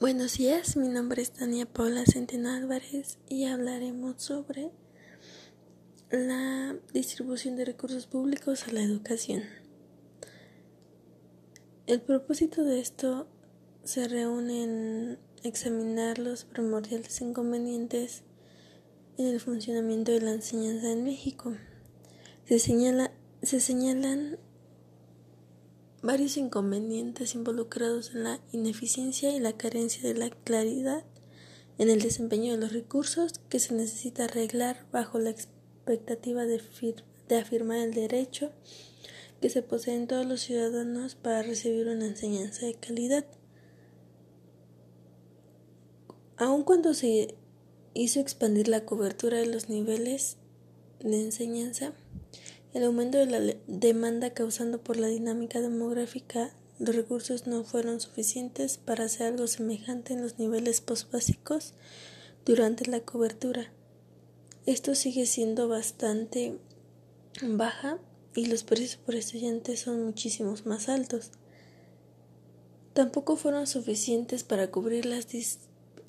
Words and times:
Buenos 0.00 0.36
días, 0.36 0.76
mi 0.76 0.88
nombre 0.88 1.22
es 1.22 1.30
Tania 1.30 1.64
Paula 1.64 2.04
Centeno 2.04 2.50
Álvarez 2.50 3.18
y 3.26 3.46
hablaremos 3.46 4.22
sobre 4.22 4.70
la 6.10 6.76
distribución 6.92 7.56
de 7.56 7.64
recursos 7.64 8.06
públicos 8.06 8.68
a 8.68 8.72
la 8.72 8.82
educación. 8.82 9.44
El 11.86 12.02
propósito 12.02 12.64
de 12.64 12.80
esto 12.80 13.28
se 13.82 14.06
reúne 14.08 14.64
en 14.64 15.18
examinar 15.42 16.18
los 16.18 16.44
primordiales 16.44 17.18
inconvenientes 17.22 18.24
en 19.16 19.28
el 19.28 19.40
funcionamiento 19.40 20.12
de 20.12 20.20
la 20.20 20.32
enseñanza 20.32 20.92
en 20.92 21.02
México. 21.02 21.54
Se, 22.44 22.58
señala, 22.58 23.10
se 23.42 23.60
señalan 23.60 24.38
varios 26.06 26.36
inconvenientes 26.36 27.34
involucrados 27.34 28.14
en 28.14 28.22
la 28.22 28.40
ineficiencia 28.52 29.34
y 29.34 29.40
la 29.40 29.54
carencia 29.54 30.02
de 30.08 30.14
la 30.14 30.30
claridad 30.30 31.04
en 31.78 31.90
el 31.90 32.00
desempeño 32.00 32.52
de 32.52 32.60
los 32.60 32.72
recursos 32.72 33.40
que 33.48 33.58
se 33.58 33.74
necesita 33.74 34.24
arreglar 34.24 34.86
bajo 34.92 35.18
la 35.18 35.30
expectativa 35.30 36.46
de, 36.46 36.62
afirmar 37.38 37.78
el 37.78 37.92
derecho 37.92 38.52
que 39.40 39.50
se 39.50 39.62
poseen 39.62 40.06
todos 40.06 40.24
los 40.24 40.40
ciudadanos 40.40 41.16
para 41.16 41.42
recibir 41.42 41.88
una 41.88 42.06
enseñanza 42.06 42.66
de 42.66 42.74
calidad. 42.74 43.26
Aun 46.36 46.62
cuando 46.62 46.94
se 46.94 47.34
hizo 47.94 48.20
expandir 48.20 48.68
la 48.68 48.84
cobertura 48.84 49.38
de 49.38 49.46
los 49.46 49.68
niveles 49.68 50.36
de 51.00 51.20
enseñanza, 51.20 51.92
el 52.76 52.84
aumento 52.84 53.16
de 53.16 53.24
la 53.24 53.56
demanda 53.66 54.34
causado 54.34 54.78
por 54.78 54.98
la 54.98 55.08
dinámica 55.08 55.62
demográfica, 55.62 56.54
los 56.78 56.94
recursos 56.94 57.46
no 57.46 57.64
fueron 57.64 58.02
suficientes 58.02 58.76
para 58.76 59.04
hacer 59.04 59.28
algo 59.28 59.46
semejante 59.46 60.12
en 60.12 60.20
los 60.20 60.38
niveles 60.38 60.82
postbásicos 60.82 61.72
durante 62.44 62.84
la 62.84 63.00
cobertura. 63.00 63.72
Esto 64.66 64.94
sigue 64.94 65.24
siendo 65.24 65.68
bastante 65.68 66.58
baja 67.42 67.98
y 68.34 68.44
los 68.44 68.62
precios 68.62 68.96
por 68.96 69.14
estudiantes 69.14 69.80
son 69.80 70.04
muchísimos 70.04 70.66
más 70.66 70.90
altos. 70.90 71.30
Tampoco 72.92 73.36
fueron 73.36 73.66
suficientes 73.66 74.44
para 74.44 74.70
cubrir 74.70 75.06
las, 75.06 75.28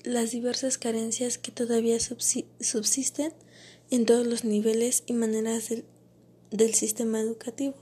las 0.04 0.32
diversas 0.32 0.76
carencias 0.76 1.38
que 1.38 1.50
todavía 1.50 1.96
subsisten 1.98 3.32
en 3.90 4.04
todos 4.04 4.26
los 4.26 4.44
niveles 4.44 5.02
y 5.06 5.14
maneras 5.14 5.70
del 5.70 5.86
del 6.50 6.74
sistema 6.74 7.20
educativo, 7.20 7.76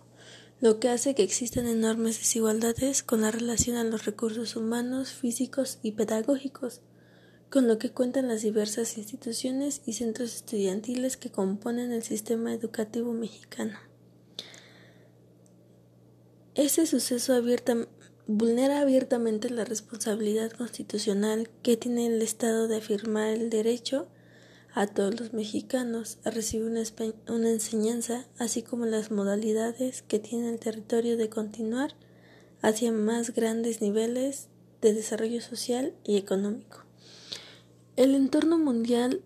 lo 0.61 0.81
que 0.81 0.89
hace 0.89 1.15
que 1.15 1.23
existan 1.23 1.67
enormes 1.67 2.19
desigualdades 2.19 3.03
con 3.03 3.21
la 3.21 3.31
relación 3.31 3.77
a 3.77 3.85
los 3.85 4.05
recursos 4.05 4.57
humanos, 4.57 5.11
físicos 5.11 5.79
y 5.83 5.93
pedagógicos, 5.93 6.81
con 7.51 7.69
lo 7.69 7.79
que 7.79 7.91
cuentan 7.91 8.29
las 8.29 8.43
diversas 8.43 8.99
instituciones 8.99 9.83
y 9.87 9.93
centros 9.93 10.35
estudiantiles 10.35 11.17
que 11.17 11.31
componen 11.31 11.93
el 11.93 12.03
sistema 12.03 12.53
educativo 12.53 13.13
mexicano. 13.13 13.79
Este 16.55 16.87
suceso 16.87 17.35
vulnera 18.27 18.81
abiertamente 18.81 19.51
la 19.51 19.65
responsabilidad 19.65 20.51
constitucional 20.53 21.51
que 21.63 21.77
tiene 21.77 22.07
el 22.07 22.23
Estado 22.23 22.67
de 22.67 22.77
afirmar 22.77 23.29
el 23.29 23.51
derecho 23.51 24.09
a 24.77 24.87
todos 24.87 25.19
los 25.19 25.33
mexicanos 25.33 26.19
a 26.23 26.31
recibir 26.31 26.67
una, 26.67 27.51
enseñanza, 27.51 28.27
así 28.39 28.61
como 28.61 28.85
las 28.85 29.11
modalidades 29.11 30.03
que 30.03 30.19
tiene 30.19 30.51
el 30.51 30.59
territorio 30.59 31.17
de 31.17 31.31
continuar 31.31 31.95
hacia 32.61 32.93
más 32.93 33.33
grandes 33.33 33.81
niveles 33.81 34.49
de 34.83 34.93
desarrollo 34.93 35.41
social 35.41 35.95
y 36.05 36.19
económico. 36.19 36.85
El 37.97 38.15
entorno 38.15 38.59
mundial 38.59 39.23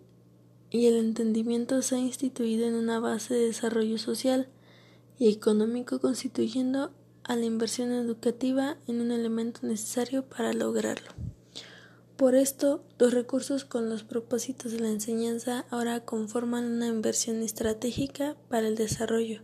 y 0.71 0.87
el 0.87 0.95
entendimiento 0.95 1.83
se 1.83 1.97
ha 1.97 1.99
instituido 1.99 2.69
en 2.69 2.77
una 2.77 3.01
base 3.01 3.35
de 3.35 3.47
desarrollo 3.47 3.99
social 3.99 4.47
y 5.19 5.33
económico 5.33 6.01
constituyendo 6.01 6.93
a 7.25 7.35
la 7.35 7.45
inversión 7.45 7.91
educativa 7.91 8.77
en 8.87 9.01
un 9.01 9.11
elemento 9.11 9.67
necesario 9.67 10.25
para 10.25 10.53
lograrlo. 10.53 11.30
Por 12.21 12.35
esto, 12.35 12.85
los 12.99 13.15
recursos 13.15 13.65
con 13.65 13.89
los 13.89 14.05
propósitos 14.05 14.73
de 14.73 14.81
la 14.81 14.91
enseñanza 14.91 15.65
ahora 15.71 16.05
conforman 16.05 16.67
una 16.67 16.87
inversión 16.87 17.43
estratégica 17.43 18.37
para 18.51 18.69
el 18.69 18.75
desarrollo, 18.75 19.41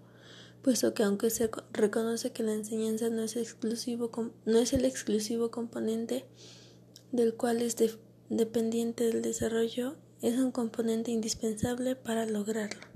puesto 0.60 0.92
que 0.92 1.02
aunque 1.02 1.30
se 1.30 1.48
reconoce 1.72 2.32
que 2.32 2.42
la 2.42 2.52
enseñanza 2.52 3.08
no 3.08 3.22
es, 3.22 3.34
el 3.34 4.84
exclusivo 4.84 5.50
componente 5.50 6.26
del 7.12 7.32
cual 7.34 7.62
es 7.62 7.76
dependiente 8.28 9.04
del 9.04 9.22
desarrollo, 9.22 9.96
es 10.20 10.36
un 10.36 10.52
componente 10.52 11.10
indispensable 11.10 11.96
para 11.96 12.26
lograrlo. 12.26 12.95